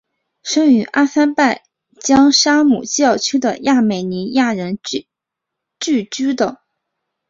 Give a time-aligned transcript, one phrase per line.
[0.01, 0.03] 出
[0.51, 1.61] 生于阿塞拜
[1.99, 4.79] 疆沙姆基尔区的亚美尼亚人
[5.79, 6.59] 聚居的。